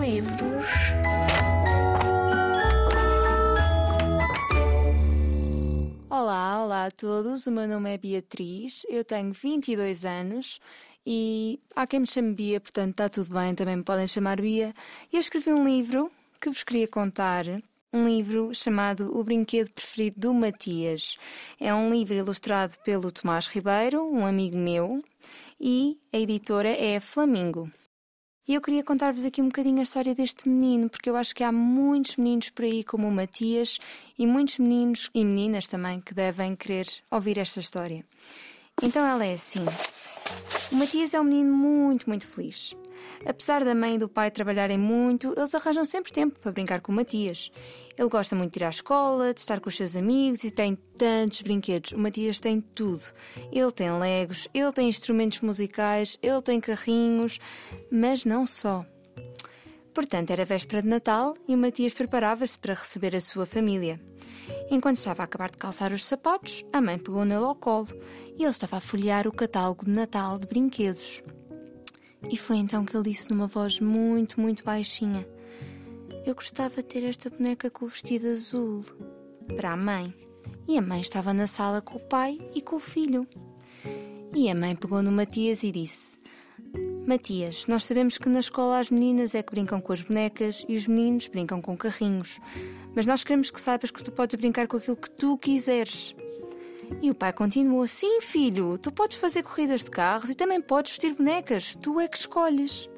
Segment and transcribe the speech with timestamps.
[0.00, 0.66] Livros.
[6.08, 7.46] Olá, olá a todos.
[7.46, 10.58] O meu nome é Beatriz, eu tenho 22 anos
[11.06, 14.72] e há quem me chame Bia, portanto está tudo bem, também me podem chamar Bia.
[15.12, 16.08] E eu escrevi um livro
[16.40, 17.44] que vos queria contar.
[17.92, 21.18] Um livro chamado O Brinquedo Preferido do Matias.
[21.60, 25.04] É um livro ilustrado pelo Tomás Ribeiro, um amigo meu,
[25.60, 27.70] e a editora é Flamingo.
[28.46, 31.44] E eu queria contar-vos aqui um bocadinho a história deste menino, porque eu acho que
[31.44, 33.78] há muitos meninos por aí como o Matias
[34.18, 38.04] e muitos meninos e meninas também que devem querer ouvir esta história.
[38.82, 39.64] Então ela é assim.
[40.72, 42.74] O Matias é um menino muito, muito feliz.
[43.24, 46.90] Apesar da mãe e do pai trabalharem muito, eles arranjam sempre tempo para brincar com
[46.90, 47.50] o Matias.
[47.96, 50.76] Ele gosta muito de ir à escola, de estar com os seus amigos e tem
[50.96, 51.92] tantos brinquedos.
[51.92, 53.02] O Matias tem tudo.
[53.52, 57.38] Ele tem legos, ele tem instrumentos musicais, ele tem carrinhos,
[57.90, 58.84] mas não só.
[59.94, 64.00] Portanto, era véspera de Natal e o Matias preparava-se para receber a sua família.
[64.70, 67.88] Enquanto estava a acabar de calçar os sapatos, a mãe pegou nele ao colo
[68.36, 71.22] e ele estava a folhear o catálogo de Natal de brinquedos.
[72.30, 75.26] E foi então que ele disse numa voz muito, muito baixinha:
[76.24, 78.84] Eu gostava de ter esta boneca com o vestido azul.
[79.56, 80.14] Para a mãe.
[80.68, 83.26] E a mãe estava na sala com o pai e com o filho.
[84.34, 86.18] E a mãe pegou no Matias e disse:
[87.06, 90.76] Matias, nós sabemos que na escola as meninas é que brincam com as bonecas e
[90.76, 92.38] os meninos brincam com carrinhos.
[92.94, 96.14] Mas nós queremos que saibas que tu podes brincar com aquilo que tu quiseres.
[97.00, 100.92] E o pai continuou: Sim, filho, tu podes fazer corridas de carros e também podes
[100.92, 102.88] vestir bonecas, tu é que escolhes.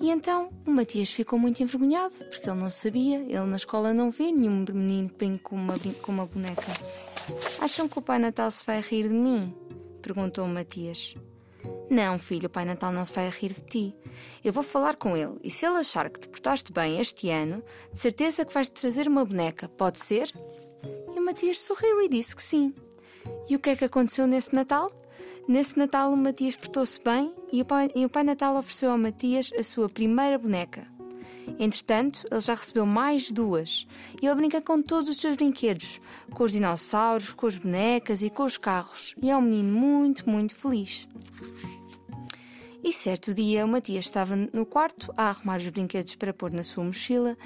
[0.00, 4.12] E então o Matias ficou muito envergonhado, porque ele não sabia, ele na escola não
[4.12, 6.72] vê nenhum menino que brinque com uma, com uma boneca.
[7.60, 9.52] Acham que o Pai Natal se vai rir de mim?
[10.00, 11.16] perguntou o Matias.
[11.90, 13.94] Não, filho, o Pai Natal não se vai rir de ti.
[14.44, 17.62] Eu vou falar com ele e se ele achar que te portaste bem este ano,
[17.92, 20.30] de certeza que vais-te trazer uma boneca, pode ser?
[21.28, 22.72] Matias sorriu e disse que sim.
[23.50, 24.90] E o que é que aconteceu nesse Natal?
[25.46, 28.96] Nesse Natal, o Matias portou-se bem e o, pai, e o Pai Natal ofereceu ao
[28.96, 30.88] Matias a sua primeira boneca.
[31.58, 33.86] Entretanto, ele já recebeu mais duas
[34.22, 36.00] e ele brinca com todos os seus brinquedos,
[36.30, 40.30] com os dinossauros, com as bonecas e com os carros, e é um menino muito,
[40.30, 41.06] muito feliz.
[42.82, 46.62] E certo dia, o Matias estava no quarto a arrumar os brinquedos para pôr na
[46.62, 47.36] sua mochila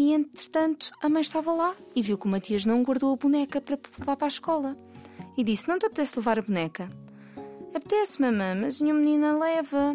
[0.00, 3.60] e, entretanto, a mãe estava lá e viu que o Matias não guardou a boneca
[3.60, 4.76] para levar para a escola.
[5.36, 6.88] E disse: Não te apetece levar a boneca?
[7.74, 9.94] Apetece, mamã, mas nenhuma menina leva.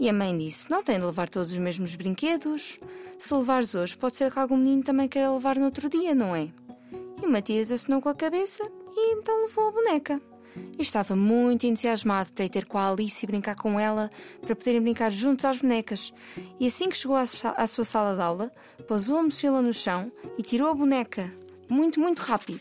[0.00, 2.80] E a mãe disse: Não tem de levar todos os mesmos brinquedos.
[3.16, 6.34] Se levares hoje, pode ser que algum menino também queira levar no outro dia, não
[6.34, 6.48] é?
[7.22, 10.20] E o Matias assinou com a cabeça e então levou a boneca.
[10.78, 14.10] E estava muito entusiasmado para ir ter com a Alice e brincar com ela,
[14.40, 16.12] para poderem brincar juntos às bonecas.
[16.58, 17.26] E assim que chegou à,
[17.66, 18.52] sua sala de aula,
[18.86, 21.32] pousou a mochila no chão e tirou a boneca,
[21.68, 22.60] muito, muito rápido.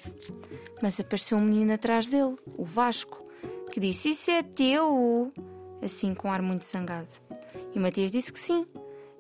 [0.81, 3.25] Mas apareceu um menino atrás dele, o Vasco,
[3.71, 5.31] que disse: Isso é teu!
[5.81, 7.09] Assim, com um ar muito zangado.
[7.73, 8.65] E o Matias disse que sim.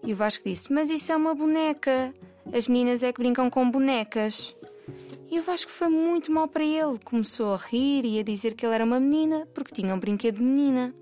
[0.03, 2.13] E o Vasco disse: Mas isso é uma boneca.
[2.53, 4.55] As meninas é que brincam com bonecas.
[5.33, 6.99] E o Vasco foi muito mal para ele.
[7.03, 10.37] Começou a rir e a dizer que ele era uma menina, porque tinha um brinquedo
[10.37, 10.93] de menina.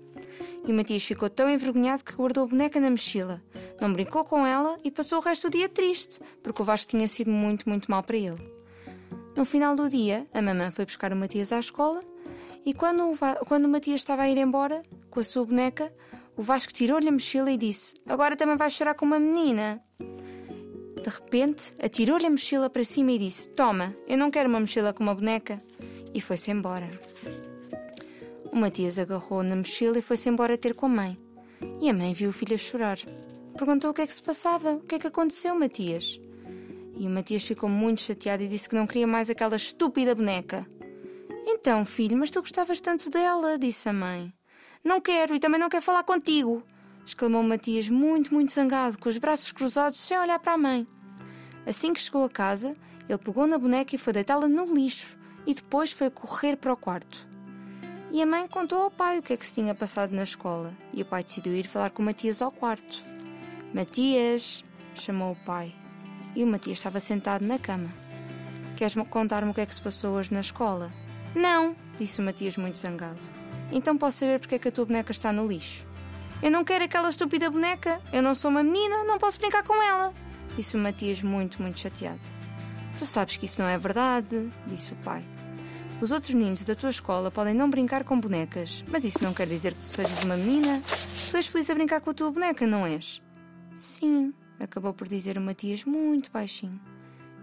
[0.66, 3.42] E o Matias ficou tão envergonhado que guardou a boneca na mochila.
[3.78, 7.06] Não brincou com ela e passou o resto do dia triste, porque o Vasco tinha
[7.08, 8.40] sido muito, muito mal para ele.
[9.36, 12.00] No final do dia, a mamã foi buscar o Matias à escola
[12.64, 15.92] e quando o, quando o Matias estava a ir embora com a sua boneca,
[16.38, 19.82] o Vasco tirou-lhe a mochila e disse: Agora também vais chorar com uma menina.
[21.02, 24.92] De repente, atirou-lhe a mochila para cima e disse: Toma, eu não quero uma mochila
[24.92, 25.60] com uma boneca.
[26.14, 26.88] E foi-se embora.
[28.52, 31.18] O Matias agarrou na mochila e foi-se embora ter com a mãe.
[31.80, 32.98] E a mãe viu o filho a chorar.
[33.56, 36.20] Perguntou o que é que se passava, o que é que aconteceu, Matias.
[36.96, 40.66] E o Matias ficou muito chateado e disse que não queria mais aquela estúpida boneca.
[41.44, 44.32] Então, filho, mas tu gostavas tanto dela, disse a mãe.
[44.84, 46.62] Não quero e também não quero falar contigo,
[47.04, 50.86] exclamou Matias, muito, muito zangado, com os braços cruzados, sem olhar para a mãe.
[51.66, 52.72] Assim que chegou a casa,
[53.08, 56.76] ele pegou na boneca e foi deitá-la no lixo e depois foi correr para o
[56.76, 57.26] quarto.
[58.10, 60.76] E a mãe contou ao pai o que é que se tinha passado na escola
[60.92, 63.02] e o pai decidiu ir falar com Matias ao quarto.
[63.72, 64.64] Matias,
[64.94, 65.74] chamou o pai.
[66.36, 67.90] E o Matias estava sentado na cama.
[68.76, 70.92] Queres contar-me o que é que se passou hoje na escola?
[71.34, 73.20] Não, disse o Matias muito zangado.
[73.70, 75.86] Então posso saber porque é que a tua boneca está no lixo.
[76.42, 78.00] Eu não quero aquela estúpida boneca.
[78.12, 80.12] Eu não sou uma menina, não posso brincar com ela.
[80.56, 82.20] Disse o Matias muito, muito chateado.
[82.98, 85.24] Tu sabes que isso não é verdade, disse o pai.
[86.00, 89.46] Os outros meninos da tua escola podem não brincar com bonecas, mas isso não quer
[89.46, 90.82] dizer que tu sejas uma menina.
[91.30, 93.22] Tu és feliz a brincar com a tua boneca, não és?
[93.76, 96.80] Sim, acabou por dizer o Matias muito baixinho.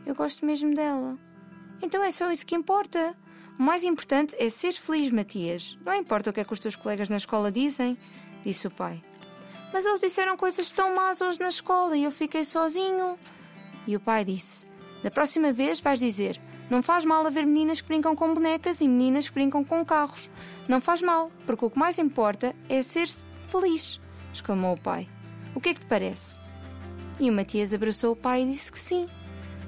[0.06, 1.18] Eu gosto mesmo dela.
[1.82, 3.16] Então é só isso que importa.
[3.58, 5.78] O mais importante é ser feliz, Matias.
[5.86, 7.98] Não importa o que é que os teus colegas na escola dizem,
[8.44, 9.04] disse o pai.
[9.72, 13.18] Mas eles disseram coisas tão más hoje na escola e eu fiquei sozinho.
[13.86, 14.66] E o pai disse:
[15.04, 16.40] Da próxima vez vais dizer:
[16.70, 20.30] Não faz mal haver meninas que brincam com bonecas e meninas que brincam com carros.
[20.68, 23.08] Não faz mal, porque o que mais importa é ser
[23.48, 24.00] feliz,
[24.34, 25.08] exclamou o pai.
[25.54, 26.42] O que é que te parece?
[27.20, 29.08] E o Matias abraçou o pai e disse que sim.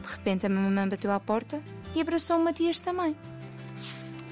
[0.01, 1.59] De repente a mamãe bateu à porta
[1.93, 3.15] e abraçou o Matias também.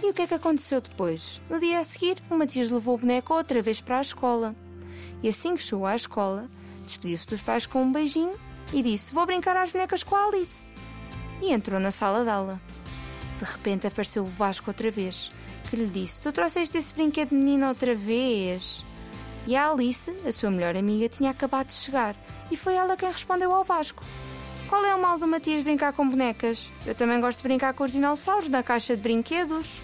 [0.02, 1.42] E o que é que aconteceu depois?
[1.50, 4.56] No dia a seguir, o Matias levou o boneco outra vez para a escola.
[5.22, 6.50] E assim que chegou à escola,
[6.84, 8.34] despediu-se dos pais com um beijinho
[8.72, 10.72] e disse: Vou brincar às bonecas com a Alice.
[11.42, 12.62] E entrou na sala de aula.
[13.38, 15.34] De repente apareceu o Vasco outra vez,
[15.70, 18.86] que lhe disse: Tu trouxeste esse brinquedo menino outra vez?
[19.46, 22.16] E a Alice, a sua melhor amiga, tinha acabado de chegar
[22.50, 24.04] e foi ela quem respondeu ao Vasco:
[24.70, 26.72] Qual é o mal do Matias brincar com bonecas?
[26.86, 29.82] Eu também gosto de brincar com os dinossauros na caixa de brinquedos.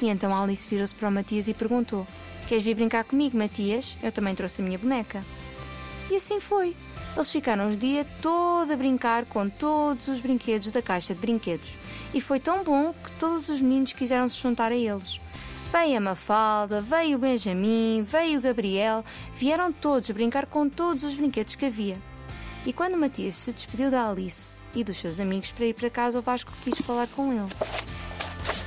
[0.00, 2.06] E então Alice virou-se para o Matias e perguntou:
[2.46, 3.98] Queres vir brincar comigo, Matias?
[4.02, 5.22] Eu também trouxe a minha boneca.
[6.10, 6.74] E assim foi.
[7.14, 11.76] Eles ficaram os dia todo a brincar com todos os brinquedos da caixa de brinquedos.
[12.14, 15.20] E foi tão bom que todos os meninos quiseram se juntar a eles.
[15.70, 19.04] Veio a Mafalda, veio o Benjamin, veio o Gabriel,
[19.34, 22.07] vieram todos brincar com todos os brinquedos que havia.
[22.68, 26.18] E quando Matias se despediu da Alice e dos seus amigos para ir para casa,
[26.18, 27.48] o Vasco quis falar com ele.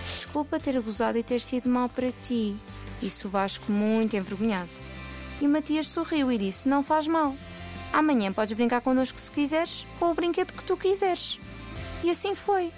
[0.03, 2.55] Desculpa ter abusado e ter sido mal para ti,
[2.99, 4.71] disse o Vasco muito envergonhado.
[5.39, 7.35] E Matias sorriu e disse: Não faz mal.
[7.93, 11.39] Amanhã podes brincar connosco se quiseres, com o brinquedo que tu quiseres.
[12.03, 12.73] E assim foi.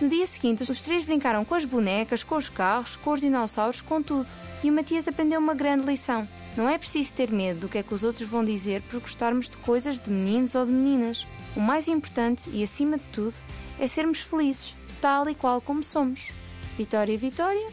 [0.00, 3.80] No dia seguinte, os três brincaram com as bonecas, com os carros, com os dinossauros,
[3.80, 4.28] com tudo.
[4.64, 6.28] E o Matias aprendeu uma grande lição.
[6.56, 9.50] Não é preciso ter medo do que é que os outros vão dizer por gostarmos
[9.50, 11.26] de coisas de meninos ou de meninas.
[11.56, 13.34] O mais importante e acima de tudo
[13.78, 16.30] é sermos felizes, tal e qual como somos.
[16.76, 17.68] Vitória, Vitória,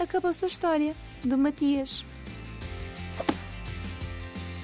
[0.00, 2.04] acabou-se a história do Matias.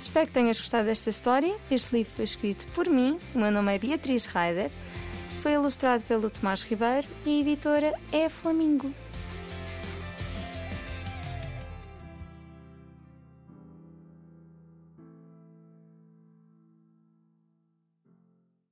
[0.02, 1.56] Espero que tenhas gostado desta história.
[1.70, 4.72] Este livro foi escrito por mim, o meu nome é Beatriz Ryder,
[5.40, 8.92] foi ilustrado pelo Tomás Ribeiro e a editora é a Flamingo.